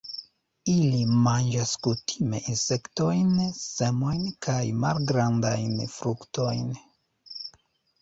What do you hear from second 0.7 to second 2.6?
Ili manĝas kutime